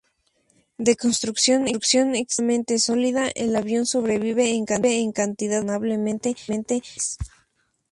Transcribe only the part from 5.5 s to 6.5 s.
razonablemente